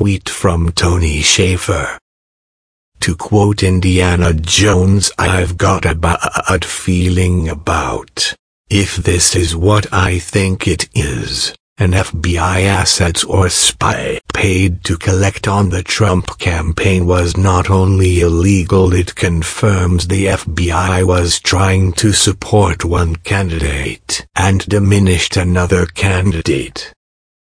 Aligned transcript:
tweet 0.00 0.30
from 0.30 0.72
Tony 0.72 1.20
Shaffer. 1.20 1.98
To 3.00 3.14
quote 3.14 3.62
Indiana 3.62 4.32
Jones, 4.32 5.12
I've 5.18 5.58
got 5.58 5.84
a 5.84 5.94
bad 5.94 6.64
feeling 6.64 7.50
about 7.50 8.34
if 8.70 8.96
this 8.96 9.36
is 9.36 9.54
what 9.54 9.92
I 9.92 10.18
think 10.18 10.66
it 10.66 10.88
is 10.94 11.54
an 11.76 11.92
FBI 11.92 12.62
assets 12.62 13.24
or 13.24 13.50
spy 13.50 14.20
paid 14.32 14.84
to 14.84 14.96
collect 14.96 15.46
on 15.46 15.68
the 15.68 15.82
Trump 15.82 16.38
campaign 16.38 17.06
was 17.06 17.36
not 17.36 17.68
only 17.68 18.20
illegal 18.20 18.94
it 18.94 19.14
confirms 19.14 20.08
the 20.08 20.28
FBI 20.28 21.06
was 21.06 21.38
trying 21.40 21.92
to 21.92 22.14
support 22.14 22.86
one 22.86 23.16
candidate 23.16 24.26
and 24.34 24.66
diminished 24.66 25.36
another 25.36 25.84
candidate. 25.84 26.90